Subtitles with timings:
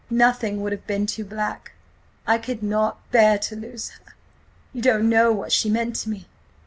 [0.09, 4.15] Nothing would have been too black–I could not bear to lose her.
[4.73, 6.25] You don't know what she meant to me!"